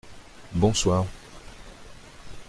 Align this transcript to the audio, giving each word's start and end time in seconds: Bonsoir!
Bonsoir! 0.51 1.05